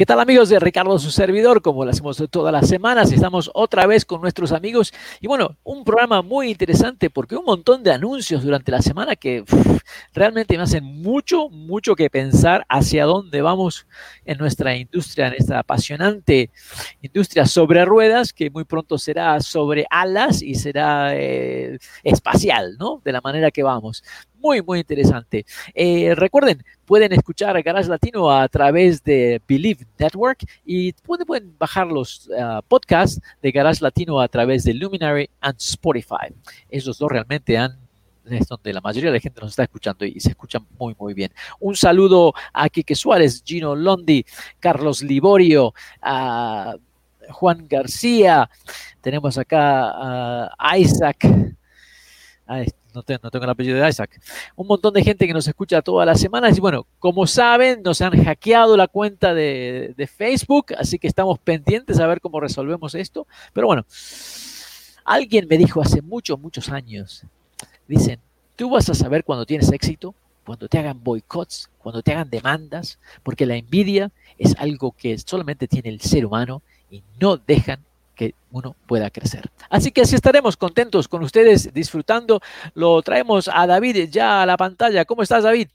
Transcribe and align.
¿Qué 0.00 0.06
tal 0.06 0.18
amigos 0.18 0.48
de 0.48 0.58
Ricardo, 0.58 0.98
su 0.98 1.10
servidor? 1.10 1.60
Como 1.60 1.84
lo 1.84 1.90
hacemos 1.90 2.16
todas 2.30 2.50
las 2.54 2.66
semanas, 2.70 3.12
estamos 3.12 3.50
otra 3.52 3.86
vez 3.86 4.06
con 4.06 4.22
nuestros 4.22 4.50
amigos 4.50 4.94
y 5.20 5.26
bueno, 5.26 5.58
un 5.62 5.84
programa 5.84 6.22
muy 6.22 6.48
interesante 6.48 7.10
porque 7.10 7.36
un 7.36 7.44
montón 7.44 7.82
de 7.82 7.92
anuncios 7.92 8.42
durante 8.42 8.72
la 8.72 8.80
semana 8.80 9.14
que 9.14 9.44
realmente 10.14 10.56
me 10.56 10.62
hacen 10.62 10.84
mucho, 10.84 11.50
mucho 11.50 11.94
que 11.96 12.08
pensar 12.08 12.64
hacia 12.70 13.04
dónde 13.04 13.42
vamos 13.42 13.86
en 14.24 14.38
nuestra 14.38 14.74
industria, 14.74 15.26
en 15.28 15.34
esta 15.34 15.58
apasionante 15.58 16.48
industria 17.02 17.44
sobre 17.44 17.84
ruedas 17.84 18.32
que 18.32 18.48
muy 18.48 18.64
pronto 18.64 18.96
será 18.96 19.38
sobre 19.40 19.84
alas 19.90 20.40
y 20.40 20.54
será 20.54 21.14
eh, 21.14 21.78
espacial, 22.04 22.78
¿no? 22.78 23.02
De 23.04 23.12
la 23.12 23.20
manera 23.20 23.50
que 23.50 23.62
vamos 23.62 24.02
muy, 24.40 24.62
muy 24.62 24.80
interesante. 24.80 25.44
Eh, 25.74 26.14
recuerden, 26.14 26.64
pueden 26.84 27.12
escuchar 27.12 27.60
Garage 27.62 27.88
Latino 27.88 28.30
a 28.30 28.48
través 28.48 29.02
de 29.04 29.40
Believe 29.46 29.86
Network 29.98 30.44
y 30.64 30.92
pueden, 30.92 31.56
bajar 31.58 31.86
los 31.86 32.28
uh, 32.28 32.62
podcasts 32.66 33.20
de 33.42 33.52
Garage 33.52 33.82
Latino 33.82 34.20
a 34.20 34.28
través 34.28 34.64
de 34.64 34.74
Luminary 34.74 35.28
and 35.40 35.56
Spotify. 35.58 36.34
Esos 36.68 36.98
dos 36.98 37.10
realmente 37.10 37.56
han 37.56 37.78
es 38.26 38.46
donde 38.46 38.72
la 38.72 38.80
mayoría 38.80 39.10
de 39.10 39.16
la 39.16 39.20
gente 39.20 39.40
nos 39.40 39.50
está 39.50 39.64
escuchando 39.64 40.04
y 40.04 40.20
se 40.20 40.30
escuchan 40.30 40.64
muy, 40.78 40.94
muy 40.98 41.14
bien. 41.14 41.32
Un 41.58 41.74
saludo 41.74 42.32
a 42.52 42.68
Quique 42.68 42.94
Suárez, 42.94 43.42
Gino 43.44 43.74
Londi, 43.74 44.24
Carlos 44.60 45.02
Liborio, 45.02 45.74
a 46.00 46.76
Juan 47.30 47.66
García, 47.68 48.48
tenemos 49.00 49.38
acá 49.38 50.50
a 50.58 50.78
Isaac, 50.78 51.26
no, 52.94 53.02
tengo 53.02 53.44
el 53.44 53.50
apellido 53.50 53.78
de 53.78 53.88
Isaac. 53.88 54.20
Un 54.56 54.66
montón 54.66 54.94
de 54.94 55.02
gente 55.02 55.26
que 55.26 55.32
nos 55.32 55.46
escucha 55.46 55.82
todas 55.82 56.06
las 56.06 56.20
semanas. 56.20 56.56
Y 56.56 56.60
bueno, 56.60 56.86
como 56.98 57.26
saben, 57.26 57.82
nos 57.82 58.00
han 58.00 58.22
hackeado 58.24 58.76
la 58.76 58.88
cuenta 58.88 59.34
de, 59.34 59.94
de, 59.96 60.06
Facebook, 60.06 60.74
así 60.78 60.98
que 60.98 61.08
estamos 61.08 61.38
pendientes 61.38 62.00
a 62.00 62.06
ver 62.06 62.20
cómo 62.20 62.40
resolvemos 62.40 62.94
esto. 62.94 63.26
Pero 63.52 63.66
bueno, 63.66 63.84
alguien 65.04 65.46
me 65.48 65.58
dijo 65.58 65.80
hace 65.80 66.02
muchos, 66.02 66.38
muchos 66.38 66.68
años, 66.70 67.24
dicen, 67.88 68.20
tú 68.56 68.70
vas 68.70 68.88
a 68.88 68.94
saber 68.94 69.24
cuando 69.24 69.46
tienes 69.46 69.72
éxito, 69.72 70.14
cuando 70.44 70.68
te 70.68 70.78
hagan 70.78 71.02
boicots, 71.02 71.70
cuando 71.78 72.02
te 72.02 72.12
hagan 72.12 72.30
demandas, 72.30 72.98
porque 73.22 73.46
la 73.46 73.56
envidia 73.56 74.10
es 74.38 74.54
algo 74.58 74.92
que 74.92 75.16
solamente 75.18 75.68
tiene 75.68 75.90
el 75.90 76.00
ser 76.00 76.26
humano 76.26 76.62
y 76.90 77.02
no 77.20 77.36
dejan 77.36 77.84
que 78.20 78.34
uno 78.50 78.76
pueda 78.86 79.08
crecer. 79.08 79.50
Así 79.70 79.92
que 79.92 80.02
así 80.02 80.14
estaremos 80.14 80.54
contentos 80.58 81.08
con 81.08 81.22
ustedes 81.22 81.72
disfrutando. 81.72 82.42
Lo 82.74 83.00
traemos 83.00 83.48
a 83.50 83.66
David 83.66 84.10
ya 84.10 84.42
a 84.42 84.46
la 84.46 84.58
pantalla. 84.58 85.06
¿Cómo 85.06 85.22
estás, 85.22 85.42
David? 85.42 85.68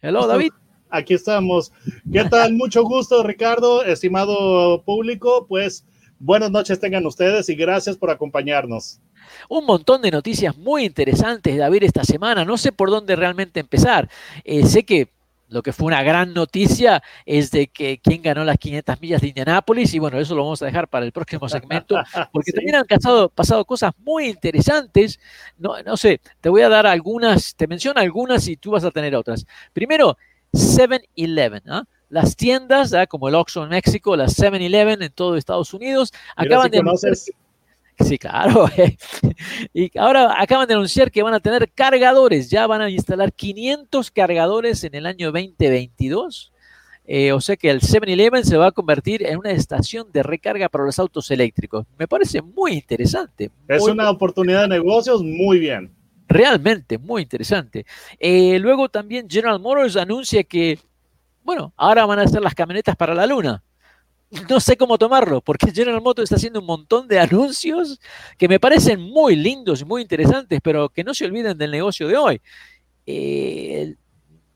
Hello, 0.00 0.28
David. 0.28 0.52
Aquí 0.90 1.14
estamos. 1.14 1.72
¿Qué 2.12 2.24
tal? 2.26 2.52
Mucho 2.62 2.84
gusto, 2.84 3.24
Ricardo, 3.24 3.82
estimado 3.82 4.84
público. 4.84 5.46
Pues 5.48 5.84
buenas 6.20 6.52
noches 6.52 6.78
tengan 6.78 7.04
ustedes 7.06 7.48
y 7.48 7.56
gracias 7.56 7.96
por 7.96 8.12
acompañarnos. 8.12 9.00
Un 9.48 9.66
montón 9.66 10.00
de 10.00 10.12
noticias 10.12 10.56
muy 10.56 10.84
interesantes, 10.84 11.58
David, 11.58 11.82
esta 11.82 12.04
semana. 12.04 12.44
No 12.44 12.56
sé 12.56 12.70
por 12.70 12.90
dónde 12.90 13.16
realmente 13.16 13.58
empezar. 13.58 14.08
Eh, 14.44 14.64
sé 14.64 14.84
que 14.84 15.08
lo 15.48 15.62
que 15.62 15.72
fue 15.72 15.86
una 15.86 16.02
gran 16.02 16.34
noticia 16.34 17.02
es 17.26 17.50
de 17.50 17.68
que 17.68 17.98
quién 18.02 18.22
ganó 18.22 18.44
las 18.44 18.58
500 18.58 19.00
millas 19.00 19.20
de 19.20 19.28
Indianápolis 19.28 19.94
y 19.94 19.98
bueno, 19.98 20.18
eso 20.18 20.34
lo 20.34 20.42
vamos 20.42 20.62
a 20.62 20.66
dejar 20.66 20.88
para 20.88 21.04
el 21.04 21.12
próximo 21.12 21.48
segmento 21.48 21.96
porque 22.32 22.52
también 22.52 22.76
han 22.76 22.86
pasado, 22.86 23.28
pasado, 23.28 23.64
cosas 23.64 23.92
muy 23.98 24.26
interesantes. 24.26 25.20
No, 25.58 25.82
no 25.82 25.96
sé, 25.96 26.20
te 26.40 26.48
voy 26.48 26.62
a 26.62 26.68
dar 26.68 26.86
algunas, 26.86 27.54
te 27.54 27.66
menciono 27.66 28.00
algunas 28.00 28.46
y 28.48 28.56
tú 28.56 28.72
vas 28.72 28.84
a 28.84 28.90
tener 28.90 29.14
otras. 29.14 29.46
Primero, 29.72 30.16
7-Eleven, 30.52 31.62
¿ah? 31.68 31.84
Las 32.08 32.36
tiendas, 32.36 32.94
¿ah? 32.94 33.06
como 33.06 33.28
el 33.28 33.34
Oxxo 33.34 33.64
en 33.64 33.70
México, 33.70 34.16
las 34.16 34.38
7-Eleven 34.38 35.02
en 35.02 35.12
todo 35.12 35.36
Estados 35.36 35.74
Unidos, 35.74 36.12
acaban 36.36 36.70
de... 36.70 36.82
Sí, 38.00 38.18
claro. 38.18 38.68
y 39.74 39.96
ahora 39.98 40.40
acaban 40.40 40.66
de 40.66 40.74
anunciar 40.74 41.10
que 41.10 41.22
van 41.22 41.34
a 41.34 41.40
tener 41.40 41.70
cargadores, 41.72 42.50
ya 42.50 42.66
van 42.66 42.82
a 42.82 42.90
instalar 42.90 43.32
500 43.32 44.10
cargadores 44.10 44.84
en 44.84 44.94
el 44.94 45.06
año 45.06 45.30
2022. 45.30 46.52
Eh, 47.06 47.32
o 47.32 47.40
sea 47.40 47.56
que 47.56 47.68
el 47.70 47.80
7-Eleven 47.80 48.44
se 48.44 48.56
va 48.56 48.68
a 48.68 48.72
convertir 48.72 49.26
en 49.26 49.38
una 49.38 49.50
estación 49.50 50.10
de 50.10 50.22
recarga 50.22 50.68
para 50.70 50.84
los 50.84 50.98
autos 50.98 51.30
eléctricos. 51.30 51.86
Me 51.98 52.08
parece 52.08 52.40
muy 52.40 52.72
interesante. 52.72 53.50
Es 53.68 53.82
una 53.82 54.10
oportunidad 54.10 54.62
de 54.62 54.68
negocios 54.68 55.22
muy 55.22 55.58
bien. 55.58 55.92
Realmente 56.26 56.96
muy 56.96 57.22
interesante. 57.22 57.84
Eh, 58.18 58.58
luego 58.58 58.88
también 58.88 59.28
General 59.28 59.60
Motors 59.60 59.96
anuncia 59.96 60.42
que, 60.42 60.78
bueno, 61.42 61.74
ahora 61.76 62.06
van 62.06 62.20
a 62.20 62.22
hacer 62.22 62.40
las 62.40 62.54
camionetas 62.54 62.96
para 62.96 63.14
la 63.14 63.26
luna 63.26 63.62
no 64.48 64.60
sé 64.60 64.76
cómo 64.76 64.98
tomarlo, 64.98 65.40
porque 65.40 65.72
General 65.72 66.00
Motors 66.00 66.24
está 66.24 66.36
haciendo 66.36 66.60
un 66.60 66.66
montón 66.66 67.06
de 67.08 67.18
anuncios 67.18 68.00
que 68.36 68.48
me 68.48 68.58
parecen 68.58 69.00
muy 69.00 69.36
lindos 69.36 69.80
y 69.80 69.84
muy 69.84 70.02
interesantes, 70.02 70.60
pero 70.62 70.88
que 70.88 71.04
no 71.04 71.14
se 71.14 71.24
olviden 71.24 71.56
del 71.56 71.70
negocio 71.70 72.08
de 72.08 72.16
hoy. 72.16 72.40
Eh, 73.06 73.94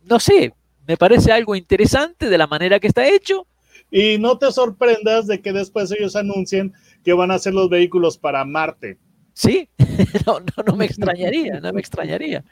no 0.05 0.19
sé, 0.19 0.53
me 0.87 0.97
parece 0.97 1.33
algo 1.33 1.55
interesante 1.55 2.29
de 2.29 2.39
la 2.39 2.47
manera 2.47 2.81
que 2.81 2.89
está 2.89 3.07
hecho. 3.07 3.47
Y 3.91 4.19
no 4.19 4.39
te 4.39 4.51
sorprendas 4.53 5.27
de 5.27 5.41
que 5.41 5.53
después 5.53 5.91
ellos 5.93 6.17
anuncien 6.17 6.75
que 7.05 7.13
van 7.13 7.31
a 7.31 7.35
hacer 7.35 7.55
los 7.55 7.71
vehículos 7.71 8.19
para 8.19 8.45
Marte. 8.45 8.99
Sí, 9.33 9.69
no, 10.27 10.41
no, 10.67 10.77
me 10.77 10.85
extrañaría, 10.85 11.61
no 11.61 11.73
me 11.73 11.81
extrañaría. 11.81 12.45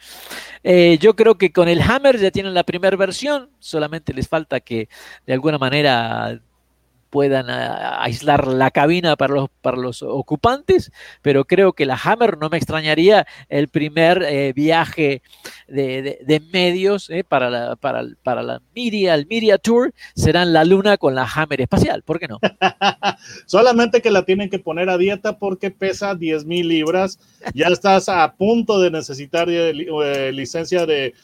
Eh, 0.62 0.98
yo 1.00 1.16
creo 1.16 1.36
que 1.36 1.50
con 1.50 1.68
el 1.68 1.82
Hammer 1.82 2.16
ya 2.16 2.30
tienen 2.30 2.54
la 2.54 2.62
primera 2.62 2.96
versión, 2.96 3.50
solamente 3.58 4.14
les 4.14 4.28
falta 4.28 4.60
que 4.60 4.88
de 5.26 5.32
alguna 5.32 5.58
manera 5.58 6.40
puedan 7.10 7.50
ah, 7.50 8.02
aislar 8.02 8.46
la 8.46 8.70
cabina 8.70 9.16
para 9.16 9.34
los, 9.34 9.48
para 9.60 9.76
los 9.76 10.02
ocupantes, 10.02 10.92
pero 11.22 11.44
creo 11.44 11.72
que 11.72 11.86
la 11.86 11.98
Hammer 12.02 12.38
no 12.38 12.48
me 12.48 12.56
extrañaría 12.56 13.26
el 13.48 13.68
primer 13.68 14.22
eh, 14.22 14.52
viaje 14.52 15.22
de, 15.68 16.42
medios 16.52 17.10
eh, 17.10 17.24
para, 17.24 17.50
la, 17.50 17.76
para, 17.76 18.04
para 18.22 18.42
la 18.42 18.60
Media, 18.74 19.14
el 19.14 19.26
Media 19.26 19.58
Tour, 19.58 19.92
será 20.14 20.42
en 20.42 20.52
la 20.52 20.64
Luna 20.64 20.96
con 20.96 21.14
la 21.14 21.24
Hammer 21.24 21.60
espacial, 21.60 22.02
¿por 22.02 22.18
qué 22.18 22.28
no? 22.28 22.38
Solamente 23.46 24.02
que 24.02 24.10
la 24.10 24.24
tienen 24.24 24.50
que 24.50 24.58
poner 24.58 24.90
a 24.90 24.98
dieta 24.98 25.38
porque 25.38 25.70
pesa 25.70 26.14
10 26.14 26.44
mil 26.44 26.68
libras, 26.68 27.18
ya 27.54 27.68
estás 27.68 28.08
a 28.08 28.34
punto 28.34 28.80
de 28.80 28.90
necesitar 28.90 29.48
eh, 29.48 30.32
licencia 30.32 30.86
de, 30.86 31.14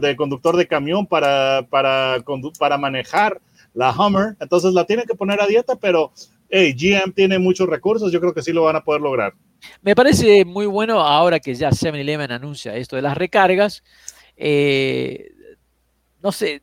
de 0.00 0.16
conductor 0.16 0.56
de 0.56 0.66
camión 0.66 1.06
para, 1.06 1.66
para, 1.70 2.16
para 2.58 2.78
manejar 2.78 3.40
la 3.78 3.92
Hummer, 3.92 4.36
entonces 4.40 4.74
la 4.74 4.84
tienen 4.84 5.06
que 5.06 5.14
poner 5.14 5.40
a 5.40 5.46
dieta, 5.46 5.76
pero 5.76 6.12
hey, 6.50 6.74
GM 6.76 7.12
tiene 7.12 7.38
muchos 7.38 7.68
recursos, 7.68 8.10
yo 8.10 8.18
creo 8.20 8.34
que 8.34 8.42
sí 8.42 8.52
lo 8.52 8.64
van 8.64 8.74
a 8.74 8.82
poder 8.82 9.00
lograr. 9.00 9.34
Me 9.82 9.94
parece 9.94 10.44
muy 10.44 10.66
bueno 10.66 11.00
ahora 11.00 11.38
que 11.38 11.54
ya 11.54 11.70
7-Eleven 11.70 12.32
anuncia 12.32 12.74
esto 12.74 12.96
de 12.96 13.02
las 13.02 13.16
recargas. 13.16 13.84
Eh, 14.36 15.30
no 16.20 16.32
sé, 16.32 16.60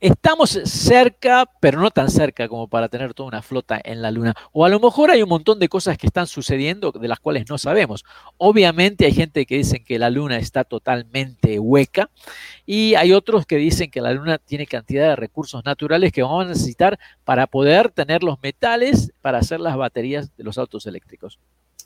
estamos 0.00 0.50
cerca, 0.64 1.50
pero 1.60 1.80
no 1.80 1.90
tan 1.90 2.10
cerca 2.10 2.48
como 2.48 2.68
para 2.68 2.88
tener 2.88 3.14
toda 3.14 3.28
una 3.28 3.42
flota 3.42 3.80
en 3.82 4.02
la 4.02 4.10
Luna. 4.10 4.34
O 4.52 4.64
a 4.64 4.68
lo 4.68 4.80
mejor 4.80 5.10
hay 5.10 5.22
un 5.22 5.28
montón 5.28 5.58
de 5.58 5.68
cosas 5.68 5.98
que 5.98 6.06
están 6.06 6.26
sucediendo 6.26 6.92
de 6.92 7.08
las 7.08 7.20
cuales 7.20 7.48
no 7.48 7.58
sabemos. 7.58 8.04
Obviamente 8.36 9.06
hay 9.06 9.12
gente 9.12 9.46
que 9.46 9.56
dice 9.56 9.82
que 9.82 9.98
la 9.98 10.10
Luna 10.10 10.38
está 10.38 10.64
totalmente 10.64 11.58
hueca 11.58 12.10
y 12.66 12.94
hay 12.94 13.12
otros 13.12 13.46
que 13.46 13.56
dicen 13.56 13.90
que 13.90 14.00
la 14.00 14.12
Luna 14.12 14.38
tiene 14.38 14.66
cantidad 14.66 15.08
de 15.08 15.16
recursos 15.16 15.64
naturales 15.64 16.12
que 16.12 16.22
vamos 16.22 16.44
a 16.44 16.48
necesitar 16.48 16.98
para 17.24 17.46
poder 17.46 17.90
tener 17.90 18.22
los 18.22 18.40
metales 18.42 19.12
para 19.20 19.38
hacer 19.38 19.60
las 19.60 19.76
baterías 19.76 20.36
de 20.36 20.44
los 20.44 20.58
autos 20.58 20.86
eléctricos. 20.86 21.38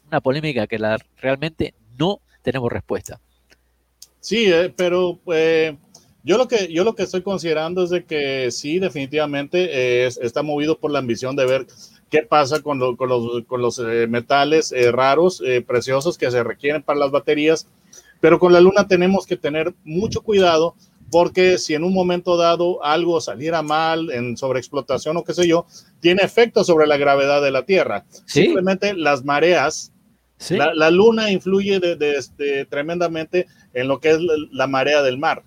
Una 0.07 0.21
polémica 0.21 0.67
que 0.67 0.79
realmente 1.17 1.75
no 1.99 2.21
tenemos 2.43 2.71
respuesta. 2.71 3.21
Sí, 4.21 4.53
eh, 4.53 4.73
pero... 4.77 5.19
Eh 5.33 5.77
yo 6.25 6.39
lo 6.39 6.49
que 6.49 6.73
yo 6.73 6.85
lo 6.85 6.95
que 6.95 7.03
estoy 7.03 7.23
considerando 7.23 7.85
es 7.85 7.91
de 7.91 8.05
que 8.05 8.51
sí, 8.51 8.79
definitivamente 8.79 10.07
está 10.07 10.43
movido 10.43 10.79
por 10.79 10.91
la 10.91 11.01
ambición 11.01 11.37
de 11.37 11.47
ver 11.47 11.67
qué 12.13 12.23
pasa 12.23 12.61
con, 12.61 12.95
con 12.97 13.09
los, 13.09 13.45
con 13.47 13.63
los 13.63 13.79
eh, 13.79 14.07
metales 14.07 14.71
eh, 14.71 14.93
raros, 14.93 15.43
eh, 15.45 15.63
preciosos 15.63 16.19
que 16.19 16.31
se 16.31 16.45
requieren 16.45 16.83
para 16.83 16.99
las 16.99 17.11
baterías. 17.11 17.67
Pero 18.21 18.39
con 18.39 18.53
la 18.53 18.61
luna 18.61 18.87
tenemos 18.87 19.27
que 19.27 19.39
tener 19.39 19.75
mucho 19.83 20.21
cuidado 20.21 20.77
porque 21.11 21.57
si 21.57 21.75
en 21.75 21.85
un 21.85 21.95
momento 21.95 22.37
dado 22.37 22.85
algo 22.85 23.21
saliera 23.21 23.63
mal 23.63 24.11
en 24.11 24.37
sobreexplotación 24.37 25.17
o 25.17 25.25
qué 25.25 25.33
sé 25.33 25.49
yo, 25.49 25.67
tiene 26.01 26.23
efecto 26.23 26.65
sobre 26.65 26.87
la 26.87 26.99
gravedad 26.99 27.43
de 27.43 27.51
la 27.51 27.65
Tierra. 27.65 28.05
Simplemente 28.27 28.95
las 28.95 29.25
mareas, 29.25 29.93
la, 30.51 30.91
luna 30.91 31.31
influye 31.31 31.81
de, 31.81 32.67
tremendamente 32.69 33.47
en 33.73 33.89
lo 33.89 34.01
que 34.01 34.11
es 34.11 34.19
la, 34.51 34.67
marea 34.67 35.03
del 35.03 35.19
mar. 35.19 35.45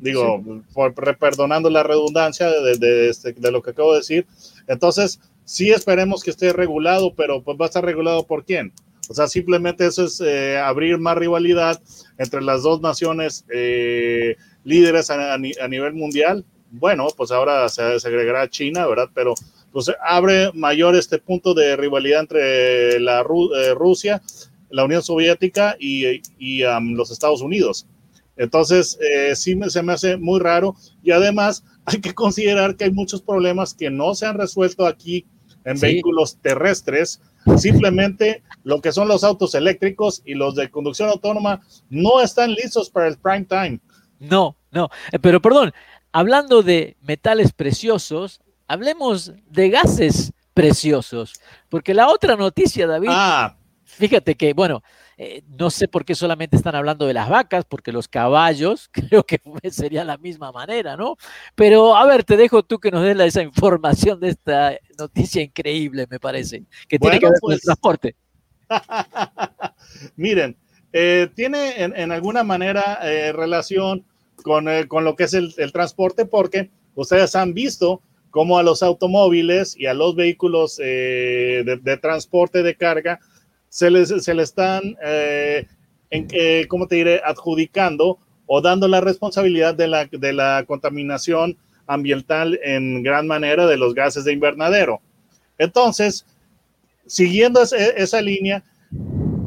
Digo, 0.00 0.42
por, 0.72 0.94
perdonando 1.18 1.68
la 1.68 1.82
redundancia 1.82 2.48
este, 2.70 3.32
de, 3.32 3.50
lo 3.50 3.62
que 3.62 3.70
acabo 3.70 3.92
de 3.92 3.98
decir. 3.98 4.26
Entonces, 4.68 5.20
sí 5.44 5.70
esperemos 5.70 6.22
que 6.22 6.30
esté 6.30 6.52
regulado, 6.52 7.14
pero 7.14 7.42
pues 7.42 7.58
va 7.60 7.66
a 7.66 7.68
estar 7.68 7.84
regulado 7.84 8.26
por 8.26 8.44
quién. 8.44 8.72
O 9.08 9.14
sea, 9.14 9.26
simplemente 9.28 9.86
eso 9.86 10.04
es 10.04 10.20
eh, 10.20 10.58
abrir 10.58 10.98
más 10.98 11.16
rivalidad 11.18 11.80
entre 12.18 12.40
las 12.40 12.62
dos 12.62 12.80
naciones 12.80 13.44
eh, 13.52 14.36
líderes 14.64 15.10
a, 15.10 15.36
nivel 15.36 15.92
mundial. 15.94 16.44
Bueno, 16.70 17.08
pues 17.16 17.30
ahora 17.30 17.68
se, 17.68 17.82
agregará 17.82 18.48
China, 18.48 18.86
¿verdad? 18.86 19.10
Pero 19.14 19.34
pues 19.72 19.90
abre 20.06 20.50
mayor 20.54 20.96
este 20.96 21.18
punto 21.18 21.52
de 21.52 21.76
rivalidad 21.76 22.20
entre 22.20 23.00
la 23.00 23.20
eh, 23.20 23.74
Rusia, 23.74 24.22
la 24.70 24.84
Unión 24.84 25.02
Soviética 25.02 25.76
y, 25.78 26.22
los 26.94 27.10
Estados 27.10 27.42
Unidos. 27.42 27.86
Entonces, 28.36 28.98
sí 29.34 29.54
me, 29.54 29.70
se 29.70 29.82
me 29.82 29.92
hace 29.92 30.16
muy 30.16 30.40
raro 30.40 30.74
y 31.02 31.12
además 31.12 31.64
hay 31.84 32.00
que 32.00 32.14
considerar 32.14 32.76
que 32.76 32.84
hay 32.84 32.92
muchos 32.92 33.22
problemas 33.22 33.74
que 33.74 33.90
no 33.90 34.14
se 34.14 34.26
han 34.26 34.38
resuelto 34.38 34.86
aquí 34.86 35.26
en 35.64 35.80
vehículos 35.80 36.38
terrestres. 36.40 37.20
Simplemente 37.56 38.42
lo 38.62 38.80
que 38.80 38.92
son 38.92 39.08
los 39.08 39.24
autos 39.24 39.54
eléctricos 39.54 40.22
y 40.24 40.34
los 40.34 40.54
de 40.54 40.70
conducción 40.70 41.08
autónoma 41.08 41.60
no 41.90 42.20
están 42.20 42.52
listos 42.52 42.90
para 42.90 43.08
el 43.08 43.18
prime 43.18 43.44
time. 43.44 43.80
No, 44.18 44.56
no. 44.70 44.88
Eh, 45.12 45.18
pero 45.18 45.40
perdón, 45.42 45.72
hablando 46.12 46.62
de 46.62 46.96
metales 47.02 47.52
preciosos, 47.52 48.40
hablemos 48.66 49.32
de 49.50 49.68
gases 49.70 50.32
preciosos. 50.54 51.34
Porque 51.68 51.92
la 51.92 52.08
otra 52.08 52.36
noticia, 52.36 52.86
David, 52.86 53.08
ah. 53.10 53.56
fíjate 53.84 54.36
que, 54.36 54.54
bueno, 54.54 54.82
eh, 55.16 55.42
no 55.46 55.70
sé 55.70 55.86
por 55.86 56.04
qué 56.04 56.14
solamente 56.14 56.56
están 56.56 56.74
hablando 56.74 57.06
de 57.06 57.14
las 57.14 57.28
vacas, 57.28 57.64
porque 57.64 57.92
los 57.92 58.08
caballos 58.08 58.88
creo 58.92 59.24
que 59.24 59.40
sería 59.70 60.04
la 60.04 60.16
misma 60.18 60.50
manera, 60.50 60.96
¿no? 60.96 61.16
Pero 61.54 61.96
a 61.96 62.06
ver, 62.06 62.24
te 62.24 62.36
dejo 62.36 62.62
tú 62.62 62.78
que 62.78 62.90
nos 62.90 63.02
des 63.02 63.18
esa 63.20 63.42
información 63.42 64.18
de 64.20 64.30
esta 64.30 64.76
noticia 64.98 65.42
increíble, 65.42 66.06
me 66.10 66.18
parece, 66.18 66.64
que 66.88 66.98
tiene 66.98 67.20
que 67.20 67.26
ver 67.26 67.40
con 67.40 67.52
el 67.52 67.58
pues 67.58 67.62
transporte. 67.62 68.16
Miren, 70.16 70.56
eh, 70.92 71.28
tiene 71.34 71.82
en, 71.82 72.12
alguna 72.12 72.42
manera 72.42 72.98
eh, 73.02 73.32
relación 73.32 74.04
con, 74.42 74.64
lo 74.66 75.16
que 75.16 75.24
es 75.24 75.34
el, 75.34 75.54
transporte, 75.72 76.26
porque 76.26 76.70
ustedes 76.94 77.36
han 77.36 77.54
visto 77.54 78.02
cómo 78.30 78.58
a 78.58 78.64
los 78.64 78.82
automóviles 78.82 79.76
y 79.78 79.86
a 79.86 79.94
los 79.94 80.16
vehículos 80.16 80.76
de 80.76 81.98
transporte 82.02 82.64
de 82.64 82.74
carga, 82.74 83.20
se 83.74 83.90
les, 83.90 84.08
se 84.08 84.34
le 84.34 84.44
están, 84.44 84.96
eh, 85.04 85.66
eh, 86.08 86.64
¿cómo 86.68 86.86
te 86.86 86.94
diré?, 86.94 87.20
adjudicando 87.24 88.20
o 88.46 88.60
dando 88.60 88.86
la 88.86 89.00
responsabilidad 89.00 89.74
de 89.74 89.88
la, 89.88 90.04
de 90.04 90.32
la 90.32 90.62
contaminación 90.64 91.58
ambiental 91.88 92.56
en 92.62 93.02
gran 93.02 93.26
manera 93.26 93.66
de 93.66 93.76
los 93.76 93.92
gases 93.92 94.24
de 94.24 94.32
invernadero. 94.32 95.00
Entonces, 95.58 96.24
siguiendo 97.04 97.62
esa, 97.62 98.22
línea, 98.22 98.62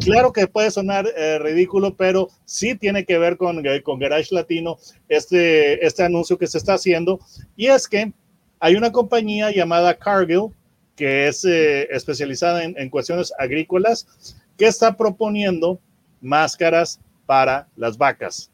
claro 0.01 0.33
que 0.33 0.45
puede 0.45 0.71
sonar 0.71 1.07
eh, 1.15 1.39
ridículo, 1.39 1.95
pero 1.95 2.27
sí 2.44 2.75
tiene 2.75 3.06
que 3.06 3.18
ver 3.18 3.38
con, 3.38 3.63
con 3.81 3.97
Garage 3.97 4.35
Latino 4.35 4.77
este, 5.07 5.85
este 5.85 6.03
anuncio 6.03 6.38
que 6.38 6.47
se 6.47 6.57
está 6.57 6.74
haciendo. 6.74 7.21
Y 7.56 7.68
es 7.68 7.88
que 7.88 8.12
hay 8.59 8.75
una 8.75 8.91
compañía 8.91 9.51
llamada 9.51 9.94
Cargill 9.94 10.50
que 10.97 11.27
es 11.27 11.45
eh, 11.45 11.88
especializada 11.91 12.63
en, 12.63 12.89
cuestiones 12.89 13.31
agrícolas, 13.38 14.35
que 14.57 14.65
está 14.65 14.97
proponiendo 14.97 15.79
máscaras 16.21 16.99
para 17.27 17.67
las 17.77 17.97
vacas. 17.97 18.49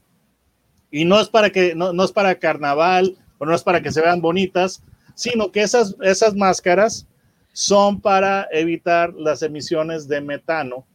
Y 0.92 1.06
no 1.06 1.20
es 1.20 1.30
para 1.30 1.50
que, 1.50 1.74
no, 1.74 2.04
es 2.04 2.12
para 2.12 2.36
carnaval 2.36 3.16
o 3.40 3.46
no 3.46 3.56
es 3.56 3.64
para 3.64 3.82
que 3.82 3.92
se 3.92 4.02
vean 4.02 4.22
bonitas, 4.22 4.84
sino 5.16 5.52
que 5.52 5.62
esas, 5.62 5.96
esas 6.02 6.36
máscaras 6.36 7.08
son 7.54 8.02
para 8.02 8.48
evitar 8.52 9.14
las 9.14 9.42
emisiones 9.42 10.08
de 10.10 10.20
metano 10.20 10.86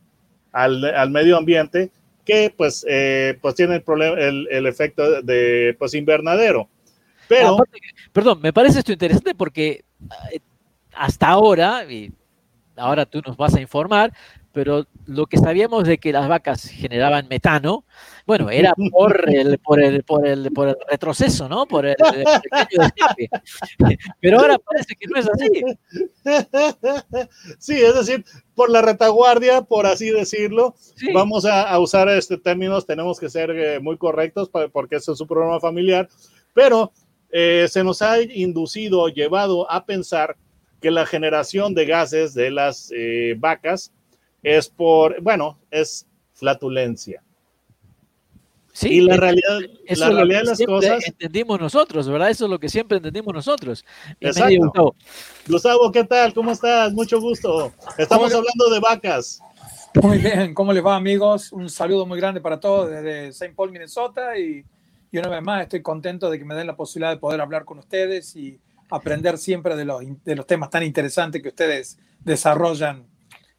al, 0.53 1.11
medio 1.11 1.39
ambiente 1.39 1.91
que 2.27 2.53
pues, 2.55 2.85
eh, 2.87 3.39
pues 3.41 3.55
tiene 3.55 3.77
el, 3.77 3.83
problema, 3.83 4.19
el, 4.19 4.67
efecto 4.67 5.23
de 5.23 5.75
pues 5.79 5.95
invernadero. 5.95 6.69
Pero, 7.27 7.59
perdón, 8.13 8.41
me 8.43 8.53
parece 8.53 8.81
esto 8.81 8.93
interesante 8.93 9.35
porque 9.35 9.85
hasta 10.99 11.29
ahora, 11.29 11.91
y 11.91 12.13
ahora 12.77 13.07
tú 13.07 13.23
nos 13.27 13.37
vas 13.37 13.55
a 13.55 13.61
informar, 13.61 14.13
pero 14.53 14.87
lo 15.07 15.27
que 15.27 15.39
sabíamos 15.39 15.85
de 15.85 15.99
que 15.99 16.13
las 16.13 16.29
vacas 16.29 16.69
generaban 16.69 17.29
metano, 17.29 17.85
bueno, 18.27 18.51
era 18.51 18.75
por 18.91 19.33
el, 19.33 19.59
por 19.59 19.81
el, 19.81 20.03
por 20.03 20.27
el, 20.27 20.51
por 20.53 20.69
el 20.69 20.77
retroceso, 20.91 21.49
¿no? 21.49 21.67
Por 21.67 21.87
el, 21.87 21.95
Pero 24.21 24.41
ahora 24.41 24.59
parece 24.59 24.97
que 24.97 25.07
no 25.07 25.21
es 25.21 25.29
así. 25.29 25.49
Sí, 27.59 27.81
es 27.81 27.95
decir, 27.95 28.25
por 28.55 28.71
la 28.71 28.83
retaguardia, 28.83 29.63
por 29.63 29.87
así 29.87 30.11
decirlo, 30.11 30.75
vamos 31.15 31.45
a, 31.45 31.79
usar 31.79 32.09
este 32.09 32.39
términos, 32.39 32.85
tenemos 32.85 33.21
que 33.21 33.31
ser 33.31 33.51
eh, 33.51 33.79
muy 33.81 33.97
correctos 33.97 34.51
porque 34.73 34.97
este 34.97 35.13
es 35.13 35.21
un 35.21 35.29
programa 35.29 35.61
familiar, 35.61 36.09
pero 36.53 36.93
eh, 37.31 37.67
se 37.69 37.85
nos 37.85 38.03
ha 38.03 38.21
inducido, 38.21 39.07
llevado 39.09 39.71
a 39.71 39.85
pensar 39.85 40.37
que 40.81 40.91
la 40.91 41.07
generación 41.07 41.75
de 41.75 41.87
gases 41.87 42.35
de 42.35 42.51
las 42.51 42.93
eh, 42.95 43.35
vacas 43.39 43.93
es 44.43 44.69
por, 44.69 45.21
bueno, 45.21 45.59
es 45.71 46.07
flatulencia. 46.35 47.23
Sí, 48.73 48.89
y 48.91 49.01
la 49.01 49.17
realidad, 49.17 49.59
la 49.89 50.11
realidad 50.11 50.41
de 50.43 50.47
las 50.47 50.63
cosas. 50.65 51.05
Entendimos 51.05 51.59
nosotros, 51.59 52.09
¿verdad? 52.09 52.31
Eso 52.31 52.45
es 52.45 52.51
lo 52.51 52.61
que 52.61 52.69
siempre 52.69 52.99
entendimos 52.99 53.35
nosotros. 53.35 53.85
Exacto. 54.21 54.95
Gustavo. 55.49 55.91
¿qué 55.91 56.05
tal? 56.05 56.33
¿Cómo 56.33 56.53
estás? 56.53 56.93
Mucho 56.93 57.21
gusto. 57.21 57.73
Estamos 57.97 58.33
hablando 58.33 58.71
de 58.71 58.79
vacas. 58.79 59.41
Muy 60.01 60.19
bien, 60.19 60.55
¿cómo 60.55 60.73
les 60.73 60.85
va, 60.85 60.95
amigos? 60.95 61.51
Un 61.51 61.69
saludo 61.69 62.07
muy 62.07 62.21
grande 62.21 62.41
para 62.41 62.61
todos 62.61 62.89
desde 62.89 63.29
St. 63.29 63.53
Paul, 63.57 63.73
Minnesota. 63.73 64.39
Y, 64.39 64.65
y 65.11 65.19
una 65.19 65.29
vez 65.29 65.43
más, 65.43 65.63
estoy 65.63 65.83
contento 65.83 66.31
de 66.31 66.39
que 66.39 66.45
me 66.45 66.55
den 66.55 66.69
la 66.69 66.77
posibilidad 66.77 67.11
de 67.11 67.17
poder 67.17 67.41
hablar 67.41 67.65
con 67.65 67.81
ustedes 67.81 68.37
y 68.37 68.61
aprender 68.91 69.39
siempre 69.39 69.77
de 69.77 69.85
los, 69.85 70.03
de 70.25 70.37
los 70.37 70.47
temas 70.47 70.71
tan 70.71 70.83
interesantes 70.83 71.43
que 71.43 71.49
ustedes 71.49 71.99
desarrollan. 72.21 73.07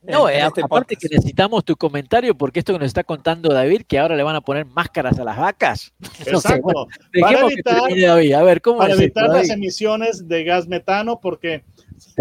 No, 0.01 0.29
eh, 0.29 0.39
este 0.39 0.62
aparte 0.62 0.95
que 0.95 1.09
necesitamos 1.09 1.65
tu 1.65 1.75
comentario, 1.75 2.33
porque 2.33 2.59
esto 2.59 2.71
que 2.71 2.79
nos 2.79 2.88
está 2.88 3.03
contando 3.03 3.53
David, 3.53 3.81
que 3.86 4.00
ahora 4.00 4.15
le 4.15 4.24
van 4.24 4.36
a 4.36 4.41
poner 4.41 4.65
máscaras 4.65 5.19
a 5.19 5.25
las 5.25 5.38
vacas. 5.38 5.93
Exacto. 6.25 6.88
para 7.19 7.39
evitar, 7.41 8.45
ver, 8.45 8.62
¿cómo 8.62 8.77
para 8.77 8.93
evitar 8.93 9.27
las 9.27 9.50
emisiones 9.50 10.27
de 10.27 10.43
gas 10.45 10.67
metano, 10.67 11.19
porque 11.19 11.65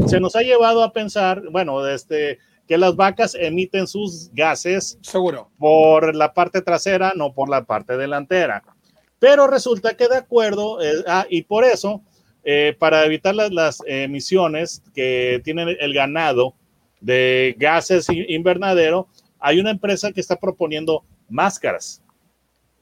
se 0.06 0.18
nos 0.18 0.34
ha 0.34 0.42
llevado 0.42 0.82
a 0.82 0.92
pensar, 0.92 1.42
bueno, 1.52 1.86
este, 1.86 2.38
que 2.66 2.78
las 2.78 2.96
vacas 2.96 3.34
emiten 3.34 3.86
sus 3.86 4.30
gases 4.32 4.98
Seguro. 5.00 5.50
por 5.58 6.16
la 6.16 6.34
parte 6.34 6.62
trasera, 6.62 7.12
no 7.14 7.32
por 7.32 7.48
la 7.48 7.64
parte 7.64 7.96
delantera. 7.96 8.62
Pero 9.20 9.46
resulta 9.46 9.96
que 9.96 10.08
de 10.08 10.16
acuerdo, 10.16 10.82
eh, 10.82 11.04
ah, 11.06 11.26
y 11.28 11.42
por 11.42 11.64
eso 11.64 12.02
eh, 12.50 12.74
para 12.78 13.04
evitar 13.04 13.34
las, 13.34 13.82
emisiones 13.86 14.82
que 14.94 15.38
tiene 15.44 15.76
el 15.78 15.92
ganado 15.92 16.54
de 16.98 17.54
gases 17.58 18.06
invernadero, 18.08 19.06
hay 19.38 19.60
una 19.60 19.70
empresa 19.70 20.12
que 20.12 20.22
está 20.22 20.34
proponiendo 20.34 21.04
máscaras. 21.28 22.02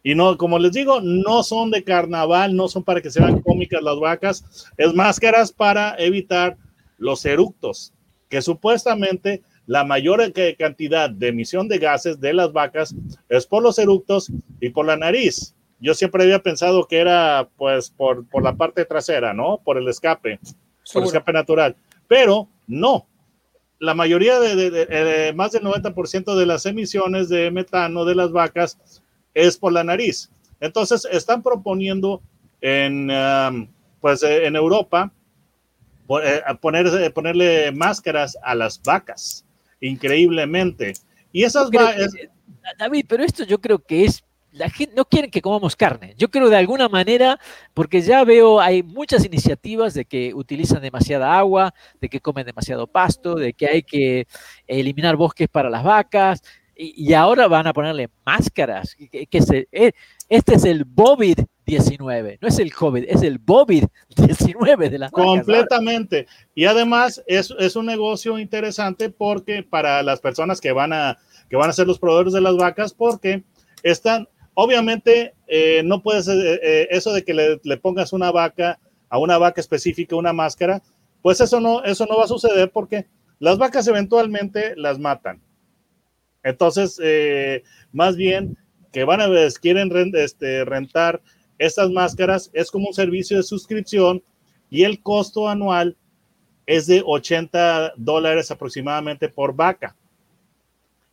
Y 0.04 0.14
no, 0.14 0.38
como 0.38 0.60
les 0.60 0.70
digo, 0.70 1.00
no 1.00 1.42
son 1.42 1.72
de 1.72 1.82
carnaval, 1.82 2.54
no 2.54 2.68
son 2.68 2.84
para 2.84 3.00
que 3.00 3.10
se 3.10 3.20
vean 3.20 3.40
cómicas 3.40 3.82
las 3.82 3.98
vacas, 3.98 4.70
es 4.76 4.94
máscaras 4.94 5.50
para 5.50 5.96
evitar 5.98 6.56
los 6.96 7.24
eructos, 7.26 7.92
que 8.28 8.42
supuestamente 8.42 9.42
la 9.66 9.82
mayor 9.82 10.32
cantidad 10.56 11.10
de 11.10 11.26
emisión 11.26 11.66
de 11.66 11.78
gases 11.78 12.20
de 12.20 12.34
las 12.34 12.52
vacas 12.52 12.94
es 13.28 13.44
por 13.44 13.64
los 13.64 13.80
eructos 13.80 14.30
y 14.60 14.68
por 14.68 14.86
la 14.86 14.96
nariz. 14.96 15.55
Yo 15.78 15.94
siempre 15.94 16.22
había 16.22 16.42
pensado 16.42 16.86
que 16.86 16.98
era 16.98 17.48
pues 17.56 17.90
por, 17.90 18.24
la 18.42 18.56
parte 18.56 18.84
trasera, 18.84 19.34
¿no? 19.34 19.60
Por 19.62 19.76
el 19.78 19.88
escape, 19.88 20.40
por 20.92 21.02
el 21.02 21.08
escape 21.08 21.32
natural. 21.32 21.76
Pero 22.08 22.48
no. 22.66 23.06
La 23.78 23.92
mayoría 23.92 24.40
de, 24.40 25.32
más 25.36 25.52
del 25.52 25.62
90% 25.62 26.34
de 26.34 26.46
las 26.46 26.64
emisiones 26.64 27.28
de 27.28 27.50
metano 27.50 28.06
de 28.06 28.14
las 28.14 28.32
vacas 28.32 29.02
es 29.34 29.58
por 29.58 29.72
la 29.72 29.84
nariz. 29.84 30.30
Entonces 30.60 31.06
están 31.10 31.42
proponiendo 31.42 32.22
en, 32.62 33.10
um, 33.10 33.68
pues, 34.00 34.22
en 34.22 34.56
Europa 34.56 35.12
eh, 36.22 36.42
poner, 36.60 37.12
ponerle 37.12 37.70
máscaras 37.72 38.38
a 38.42 38.54
las 38.54 38.80
vacas, 38.82 39.44
increíblicamente. 39.80 40.94
Y 41.32 41.44
esas 41.44 41.70
vacas... 41.70 42.12
David, 42.78 43.04
pero 43.08 43.22
esto 43.22 43.44
yo 43.44 43.60
creo 43.60 43.78
que 43.78 44.06
es 44.06 44.24
la 44.56 44.70
gente 44.70 44.94
no 44.96 45.04
quieren 45.04 45.30
que 45.30 45.42
comamos 45.42 45.76
carne. 45.76 46.14
Yo 46.16 46.30
creo 46.30 46.48
de 46.48 46.56
alguna 46.56 46.88
manera, 46.88 47.38
porque 47.74 48.00
ya 48.00 48.24
veo, 48.24 48.60
hay 48.60 48.82
muchas 48.82 49.24
iniciativas 49.24 49.94
de 49.94 50.04
que 50.04 50.34
utilizan 50.34 50.82
demasiada 50.82 51.38
agua, 51.38 51.74
de 52.00 52.08
que 52.08 52.20
comen 52.20 52.46
demasiado 52.46 52.86
pasto, 52.86 53.34
de 53.34 53.52
que 53.52 53.66
hay 53.66 53.82
que 53.82 54.26
eliminar 54.66 55.16
bosques 55.16 55.48
para 55.48 55.70
las 55.70 55.84
vacas, 55.84 56.42
y, 56.78 57.14
ahora 57.14 57.48
van 57.48 57.66
a 57.66 57.72
ponerle 57.72 58.10
máscaras. 58.26 58.94
Que, 58.94 59.26
eh, 59.72 59.92
este 60.28 60.54
es 60.54 60.64
el 60.64 60.86
COVID-19, 60.86 62.38
no 62.40 62.48
es 62.48 62.58
el 62.58 62.74
COVID, 62.74 63.04
es 63.08 63.22
el 63.22 63.42
COVID-19 63.42 64.90
de 64.90 64.98
las 64.98 65.10
Completamente. 65.10 66.26
Y 66.54 66.66
además 66.66 67.22
es, 67.26 67.54
es 67.58 67.76
un 67.76 67.86
negocio 67.86 68.38
interesante 68.38 69.08
porque 69.08 69.62
para 69.62 70.02
las 70.02 70.20
personas 70.20 70.60
que 70.60 70.72
van 70.72 70.92
a, 70.92 71.16
que 71.48 71.56
van 71.56 71.70
a 71.70 71.72
ser 71.72 71.86
los 71.86 71.98
proveedores 71.98 72.34
de 72.34 72.42
las 72.42 72.56
vacas, 72.56 72.92
porque 72.92 73.42
están 73.82 74.28
Obviamente, 74.58 75.34
eh, 75.48 75.82
no 75.84 76.02
puedes, 76.02 76.26
eh, 76.28 76.58
eh, 76.62 76.88
eso 76.90 77.12
de 77.12 77.22
que 77.22 77.34
le, 77.34 77.76
pongas 77.76 78.14
una 78.14 78.32
vaca, 78.32 78.80
a 79.10 79.18
una 79.18 79.36
vaca 79.36 79.60
específica, 79.60 80.16
una 80.16 80.32
máscara, 80.32 80.82
pues 81.20 81.42
eso 81.42 81.60
no, 81.60 81.84
eso 81.84 82.06
no 82.06 82.16
va 82.16 82.24
a 82.24 82.28
suceder 82.28 82.70
porque 82.70 83.06
las 83.38 83.58
vacas 83.58 83.86
eventualmente 83.86 84.74
las 84.76 84.98
matan. 84.98 85.42
Entonces, 86.42 86.98
más 87.92 88.16
bien 88.16 88.56
que 88.92 89.04
van 89.04 89.20
a 89.20 89.28
quieren 89.60 89.92
este, 90.14 90.64
rentar 90.64 91.20
estas 91.58 91.90
máscaras, 91.90 92.50
es 92.54 92.70
como 92.70 92.88
un 92.88 92.94
servicio 92.94 93.36
de 93.36 93.42
suscripción 93.42 94.22
y 94.70 94.84
el 94.84 95.02
costo 95.02 95.50
anual 95.50 95.98
es 96.64 96.86
de 96.86 97.02
80 97.04 97.92
dólares 97.98 98.50
aproximadamente 98.50 99.28
por 99.28 99.54
vaca. 99.54 99.94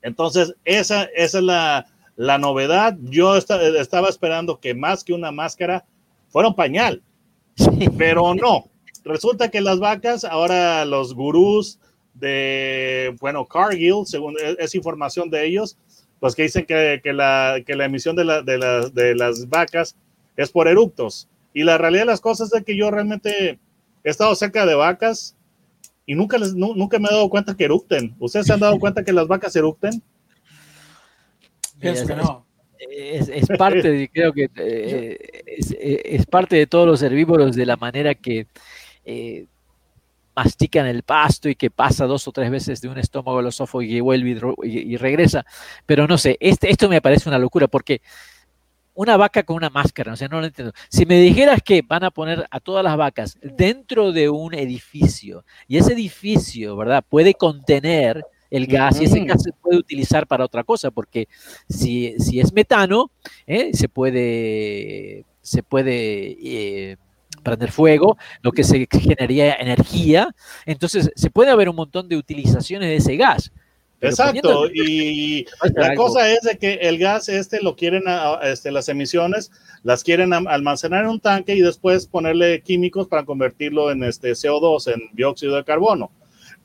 Entonces, 0.02 0.56
esa, 0.64 1.04
esa 1.16 1.40
es 1.40 1.44
la, 1.44 1.93
la 2.16 2.38
novedad, 2.38 2.98
yo 3.02 3.36
estaba 3.38 4.10
esperando 4.10 4.60
que 4.60 4.74
más 4.74 5.04
que 5.04 5.14
una 5.14 5.32
máscara 5.32 5.86
fuera 6.30 6.50
un 6.50 6.56
pañal, 6.56 7.02
pero 7.98 8.36
no. 8.36 8.70
Resulta 9.04 9.50
que 9.50 9.62
las 9.62 9.80
vacas, 9.80 10.24
ahora 10.24 10.86
los 10.86 11.14
gurús 11.14 11.80
de, 12.14 13.16
bueno, 13.20 13.46
Cargill, 13.46 14.06
según 14.06 14.36
e, 14.42 14.56
es, 14.60 14.76
información 14.76 15.30
de 15.30 15.46
ellos, 15.46 15.78
pues 16.20 16.36
que 16.36 16.44
dicen 16.44 16.66
que, 16.66 17.02
la, 17.14 17.58
emisión 17.68 18.16
de, 18.16 18.24
de, 18.94 19.16
las 19.16 19.50
vacas 19.50 19.98
es 20.38 20.52
por 20.52 20.68
eructos. 20.68 21.28
Y 21.54 21.64
la 21.64 21.78
realidad 21.78 22.04
de 22.04 22.08
las 22.08 22.22
cosas 22.22 22.54
es 22.54 22.64
que 22.64 22.78
yo 22.78 22.92
realmente 22.92 23.60
he 24.04 24.10
estado 24.10 24.34
cerca 24.36 24.66
de 24.66 24.76
vacas 24.76 25.36
y 26.06 26.16
nunca, 26.16 26.38
les, 26.38 26.56
nunca 26.56 27.00
me 27.00 27.10
he 27.10 27.14
dado 27.14 27.30
cuenta 27.30 27.56
que 27.56 27.66
eructen. 27.66 28.16
¿Ustedes 28.20 28.48
se 28.48 28.54
han 28.54 28.60
dado 28.60 28.80
cuenta 28.80 29.04
que 29.04 29.14
las 29.14 29.28
vacas 29.28 29.56
eructen? 29.56 30.02
Es, 32.90 33.48
parte, 33.58 33.92
de, 33.92 34.10
creo 34.10 34.34
que 34.34 34.50
eh, 34.56 35.18
es, 35.46 36.26
parte 36.26 36.56
de 36.56 36.68
todos 36.68 36.88
los 36.88 37.02
herbívoros 37.02 37.56
de 37.56 37.66
la 37.66 37.78
manera 37.78 38.16
que 38.16 38.48
eh, 39.06 39.46
mastican 40.36 40.88
el 40.88 41.04
pasto 41.04 41.50
y 41.50 41.56
que 41.56 41.70
pasa 41.70 42.06
dos 42.06 42.28
o 42.28 42.32
tres 42.32 42.50
veces 42.50 42.82
de 42.82 42.90
un 42.90 42.98
estómago 42.98 43.40
al 43.40 43.48
esófago 43.48 43.82
y 43.82 44.00
vuelve 44.00 44.40
y, 44.64 44.98
regresa. 44.98 45.46
Pero 45.86 46.08
no 46.08 46.18
sé, 46.18 46.38
este, 46.40 46.72
esto 46.72 46.90
me 46.90 47.02
parece 47.02 47.30
una 47.30 47.38
locura 47.38 47.68
porque 47.68 48.02
una 48.96 49.18
vaca 49.18 49.44
con 49.44 49.56
una 49.56 49.70
máscara, 49.70 50.14
o 50.14 50.16
sea, 50.16 50.28
no 50.28 50.40
lo 50.40 50.46
entiendo. 50.46 50.74
Si 50.90 51.06
me 51.06 51.20
dijeras 51.20 51.62
que 51.64 51.82
van 51.82 52.04
a 52.04 52.12
poner 52.12 52.46
a 52.50 52.60
todas 52.60 52.84
las 52.84 52.96
vacas 52.96 53.38
dentro 53.42 54.12
de 54.12 54.30
un 54.30 54.54
edificio 54.54 55.46
y 55.68 55.78
ese 55.78 55.94
edificio, 55.94 56.76
¿verdad? 56.78 57.04
Puede 57.08 57.34
contener 57.34 58.24
el 58.54 58.68
gas 58.68 59.02
y 59.02 59.06
ese 59.06 59.20
gas 59.26 59.42
se 59.42 59.52
puede 59.52 59.78
utilizar 59.78 60.28
para 60.28 60.46
otra 60.46 60.64
cosa, 60.64 60.92
porque 60.92 61.28
si, 61.68 62.14
si 62.20 62.40
es 62.40 62.54
metano, 62.54 63.10
¿eh? 63.48 63.72
se 63.74 63.90
puede, 63.90 65.26
se 65.42 65.64
puede 65.64 66.38
eh, 66.40 66.98
prender 67.42 67.72
fuego, 67.72 68.16
lo 68.44 68.52
que 68.52 68.64
se 68.64 68.88
generaría 68.92 69.56
energía, 69.56 70.36
entonces 70.68 71.12
se 71.16 71.32
puede 71.32 71.50
haber 71.50 71.68
un 71.68 71.76
montón 71.76 72.08
de 72.08 72.16
utilizaciones 72.16 72.90
de 72.90 72.96
ese 72.98 73.18
gas. 73.18 73.52
Exacto, 74.02 74.70
y 74.72 75.48
la 75.76 75.96
cosa 75.96 76.30
es 76.30 76.42
de 76.42 76.58
que 76.58 76.74
el 76.74 77.00
gas 77.00 77.30
este 77.30 77.60
lo 77.60 77.76
quieren, 77.76 78.04
este, 78.44 78.70
las 78.70 78.88
emisiones 78.88 79.50
las 79.82 80.04
quieren 80.04 80.32
almacenar 80.34 81.06
en 81.06 81.10
un 81.10 81.20
tanque 81.22 81.56
y 81.56 81.62
después 81.62 82.06
ponerle 82.06 82.62
químicos 82.62 83.08
para 83.08 83.26
convertirlo 83.26 83.90
en 83.90 84.04
este 84.04 84.34
CO2, 84.34 84.94
en 84.94 85.02
dióxido 85.14 85.56
de 85.56 85.64
carbono. 85.64 86.12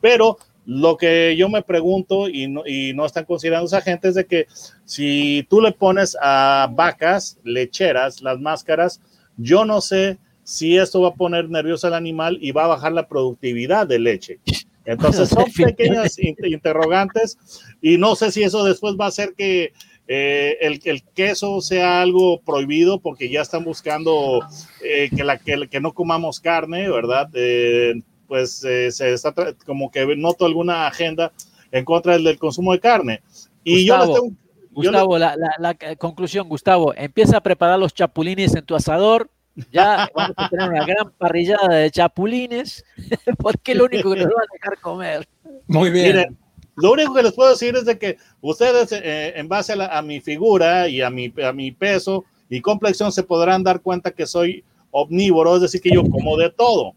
Pero 0.01 0.39
lo 0.71 0.99
que 0.99 1.35
yo 1.35 1.49
me 1.49 1.63
pregunto 1.63 2.29
y 2.29 2.47
no, 2.47 2.63
y 2.67 2.93
no 2.93 3.07
están 3.07 3.25
considerando 3.25 3.65
esa 3.65 3.81
gente 3.81 4.09
es 4.09 4.15
de 4.15 4.27
que 4.27 4.47
si 4.85 5.47
tú 5.49 5.63
le 5.63 5.73
pones 5.73 6.15
a 6.21 6.69
vacas 6.71 7.39
lecheras 7.43 8.21
las 8.21 8.39
máscaras, 8.39 9.01
yo 9.39 9.65
no 9.65 9.81
sé 9.81 10.19
si 10.43 10.77
esto 10.77 11.01
va 11.01 11.09
a 11.09 11.15
poner 11.15 11.49
nervioso 11.49 11.87
al 11.87 11.95
animal 11.95 12.37
y 12.43 12.53
va 12.53 12.65
a 12.65 12.69
bajar 12.69 12.93
la 12.93 13.09
productividad 13.09 13.87
de 13.87 13.99
leche. 13.99 14.41
Entonces 14.85 15.31
son 15.31 15.47
pequeñas 15.57 16.19
interrogantes 16.19 17.39
y 17.81 17.97
no 17.97 18.15
sé 18.15 18.31
si 18.31 18.43
eso 18.43 18.63
después 18.63 18.95
va 19.01 19.07
a 19.07 19.09
hacer 19.09 19.33
que 19.39 19.73
eh, 20.07 20.59
el, 20.61 20.83
el, 20.85 21.03
queso 21.15 21.63
sea 21.63 22.03
algo 22.03 22.43
prohibido 22.43 23.01
porque 23.01 23.31
ya 23.31 23.41
están 23.41 23.65
buscando 23.65 24.41
eh, 24.85 25.09
que, 25.17 25.25
la, 25.25 25.39
que, 25.39 25.67
que, 25.71 25.81
no 25.81 25.95
comamos 25.95 26.41
carne, 26.41 26.91
¿verdad? 26.91 27.31
Eh, 27.33 28.03
pues 28.29 28.63
eh, 28.63 28.93
se 28.93 29.13
está 29.13 29.35
como 29.67 29.91
que 29.91 30.07
noto 30.15 30.45
alguna 30.45 30.87
agenda 30.87 31.33
en 31.73 31.85
contra 31.85 32.17
del, 32.17 32.39
consumo 32.39 32.73
de 32.73 32.81
carne. 32.81 33.23
Y 33.65 33.89
Gustavo, 33.89 34.07
yo 34.07 34.15
tengo, 34.15 34.37
Gustavo, 34.71 35.19
la, 35.19 35.37
la, 35.59 35.75
conclusión, 35.97 36.49
Gustavo, 36.49 36.95
empieza 36.95 37.39
a 37.39 37.43
preparar 37.43 37.79
los 37.79 37.95
chapulines 37.95 38.55
en 38.55 38.65
tu 38.65 38.77
asador. 38.77 39.31
Ya 39.73 40.09
vamos 40.15 40.35
a 40.37 40.49
tener 40.49 40.69
una 40.69 40.87
gran 40.87 41.11
parrillada 41.19 41.75
de 41.75 41.91
chapulines, 41.91 42.85
porque 43.39 43.73
es 43.73 43.79
lo 43.79 43.87
único 43.87 44.13
que 44.13 44.21
nos 44.21 44.27
van 44.27 44.45
a 44.45 44.53
dejar 44.53 44.81
comer. 44.81 45.29
Muy 45.67 45.91
bien. 45.91 46.39
lo 46.77 46.93
único 46.93 47.13
que 47.13 47.25
les 47.25 47.33
puedo 47.33 47.51
decir 47.51 47.75
es 47.75 47.85
de 47.85 47.99
que 47.99 48.19
ustedes, 48.41 48.93
eh, 48.93 49.33
en 49.37 49.49
base 49.49 49.73
a, 49.73 49.99
a, 49.99 50.03
mi 50.03 50.21
figura 50.21 50.89
y 50.89 51.01
a 51.01 51.11
mi, 51.11 51.33
a 51.43 51.53
mi 51.53 51.73
peso 51.73 52.25
y 52.49 52.61
complexión, 52.61 53.11
se 53.11 53.25
podrán 53.25 53.65
dar 53.65 53.81
cuenta 53.81 54.13
que 54.13 54.27
soy 54.27 54.65
omnívoro, 54.93 55.57
es 55.57 55.63
decir, 55.63 55.81
que 55.81 55.91
yo 55.91 56.03
como 56.09 56.37
de 56.37 56.51
todo. 56.51 56.95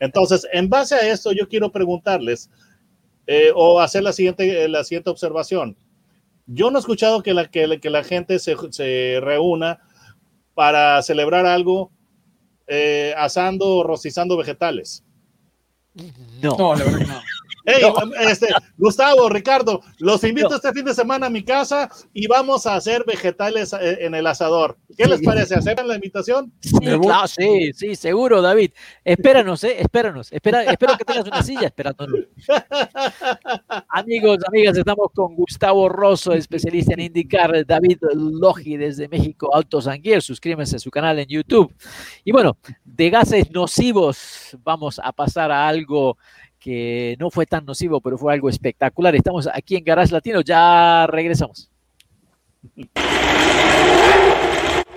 Entonces, 0.00 0.46
en 0.52 0.68
base 0.68 0.94
a 0.94 1.10
esto, 1.10 1.32
yo 1.32 1.48
quiero 1.48 1.72
preguntarles 1.72 2.50
eh, 3.26 3.52
o 3.54 3.80
hacer 3.80 4.02
la 4.02 4.12
siguiente, 4.12 4.68
la 4.68 4.84
siguiente 4.84 5.10
observación. 5.10 5.76
Yo 6.46 6.70
no 6.70 6.78
he 6.78 6.80
escuchado 6.80 7.22
que 7.22 7.34
la, 7.34 7.46
que, 7.46 7.78
que 7.80 7.90
la 7.90 8.02
gente 8.02 8.38
se, 8.38 8.56
se, 8.70 9.18
reúna 9.20 9.80
para 10.54 11.02
celebrar 11.02 11.44
algo 11.46 11.92
eh, 12.66 13.14
asando 13.16 13.66
o 13.76 13.82
rostizando 13.82 14.36
vegetales. 14.36 15.04
No, 16.42 16.56
no 16.56 16.74
la 16.74 16.84
verdad 16.84 16.98
que 16.98 17.04
no. 17.06 17.20
Hey, 17.70 17.82
este, 18.22 18.46
Gustavo, 18.78 19.28
Ricardo, 19.28 19.82
los 19.98 20.24
invito 20.24 20.54
este 20.54 20.72
fin 20.72 20.86
de 20.86 20.94
semana 20.94 21.26
a 21.26 21.30
mi 21.30 21.44
casa 21.44 21.90
y 22.14 22.26
vamos 22.26 22.64
a 22.64 22.76
hacer 22.76 23.04
vegetales 23.06 23.74
eh, 23.74 24.06
en 24.06 24.14
el 24.14 24.26
asador. 24.26 24.78
¿Qué 24.96 25.04
les 25.04 25.20
parece? 25.20 25.54
¿Aceptan 25.54 25.86
la 25.86 25.96
invitación? 25.96 26.50
Sí, 26.60 26.78
claro, 26.78 27.28
sí, 27.28 27.70
sí, 27.74 27.94
seguro, 27.94 28.40
David. 28.40 28.70
Espéranos, 29.04 29.62
eh, 29.64 29.82
espéranos. 29.82 30.32
Espera, 30.32 30.64
espero 30.64 30.96
que 30.96 31.04
tengas 31.04 31.26
una 31.26 31.42
silla 31.42 31.66
esperándonos. 31.66 32.20
Amigos, 33.90 34.38
amigas, 34.46 34.78
estamos 34.78 35.08
con 35.14 35.34
Gustavo 35.34 35.90
Rosso, 35.90 36.32
especialista 36.32 36.94
en 36.94 37.00
indicar, 37.00 37.66
David 37.66 37.98
Logi 38.14 38.78
desde 38.78 39.08
México, 39.08 39.54
Alto 39.54 39.82
Sanguier. 39.82 40.22
Suscríbanse 40.22 40.76
a 40.76 40.78
su 40.78 40.90
canal 40.90 41.18
en 41.18 41.26
YouTube. 41.28 41.70
Y 42.24 42.32
bueno, 42.32 42.56
de 42.82 43.10
gases 43.10 43.50
nocivos 43.50 44.56
vamos 44.64 44.98
a 45.04 45.12
pasar 45.12 45.52
a 45.52 45.68
algo 45.68 46.16
que 46.58 47.16
no 47.18 47.30
fue 47.30 47.46
tan 47.46 47.64
nocivo, 47.64 48.00
pero 48.00 48.18
fue 48.18 48.32
algo 48.32 48.48
espectacular. 48.48 49.14
Estamos 49.14 49.48
aquí 49.52 49.76
en 49.76 49.84
Garage 49.84 50.12
Latino, 50.12 50.40
ya 50.40 51.06
regresamos. 51.06 51.70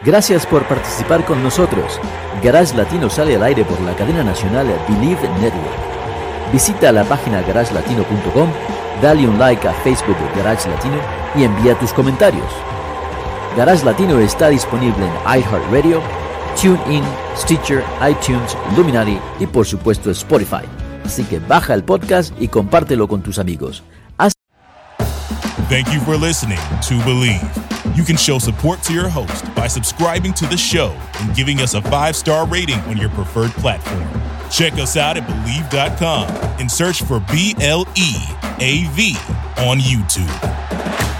Gracias 0.04 0.48
por 0.48 0.68
participar 0.68 1.24
con 1.26 1.44
nosotros. 1.44 2.00
Garage 2.44 2.76
Latino 2.76 3.10
sale 3.10 3.36
al 3.36 3.44
aire 3.44 3.64
por 3.64 3.80
la 3.82 3.96
cadena 3.96 4.24
nacional 4.24 4.68
Believe 4.90 5.30
Network. 5.40 5.92
Visita 6.52 6.92
la 6.92 7.04
página 7.04 7.42
garagelatino.com, 7.42 8.50
dale 9.02 9.28
un 9.28 9.38
like 9.38 9.68
a 9.68 9.74
Facebook 9.74 10.18
Garage 10.36 10.68
Latino 10.68 10.98
y 11.36 11.44
envía 11.44 11.78
tus 11.78 11.94
comentarios. 11.94 12.52
Garage 13.56 13.86
Latino 13.86 14.20
está 14.20 14.50
disponible 14.50 15.06
en 15.06 15.40
iHeartRadio, 15.40 16.02
TuneIn, 16.60 17.04
Stitcher, 17.38 17.84
iTunes, 18.10 18.58
Luminary 18.76 19.20
y 19.40 19.46
por 19.46 19.66
supuesto 19.66 20.10
Spotify. 20.12 20.81
Así 21.12 21.26
que 21.26 21.40
baja 21.40 21.74
el 21.74 21.84
podcast 21.84 22.34
y 22.40 22.48
compártelo 22.48 23.06
con 23.10 23.22
tus 23.22 23.38
amigos. 23.38 23.84
Thank 25.68 25.94
you 25.94 26.00
for 26.02 26.18
listening 26.18 26.60
to 26.88 26.96
Believe. 27.06 27.42
You 27.96 28.06
can 28.06 28.16
show 28.18 28.40
support 28.40 28.82
to 28.84 28.94
your 28.94 29.10
host 29.10 29.44
by 29.54 29.68
subscribing 29.68 30.34
to 30.34 30.46
the 30.48 30.58
show 30.58 30.94
and 31.20 31.36
giving 31.36 31.60
us 31.60 31.76
a 31.76 31.82
five 31.82 32.16
star 32.16 32.46
rating 32.48 32.80
on 32.90 32.98
your 32.98 33.10
preferred 33.10 33.52
platform. 33.52 34.08
Check 34.50 34.74
us 34.74 34.96
out 34.96 35.18
at 35.18 35.28
Believe.com 35.28 36.30
and 36.60 36.70
search 36.70 37.04
for 37.04 37.20
B 37.32 37.56
L 37.60 37.86
E 37.96 38.16
A 38.60 38.88
V 38.96 39.16
on 39.60 39.80
YouTube. 39.80 41.11